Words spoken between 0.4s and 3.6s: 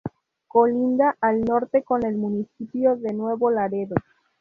Colinda al norte con el municipio de Nuevo